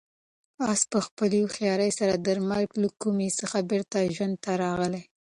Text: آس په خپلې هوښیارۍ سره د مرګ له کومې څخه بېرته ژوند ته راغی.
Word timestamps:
آس 0.71 0.81
په 0.91 0.99
خپلې 1.05 1.37
هوښیارۍ 1.43 1.91
سره 1.99 2.13
د 2.15 2.27
مرګ 2.49 2.69
له 2.83 2.89
کومې 3.01 3.29
څخه 3.39 3.57
بېرته 3.69 4.11
ژوند 4.15 4.35
ته 4.43 4.51
راغی. 4.61 5.03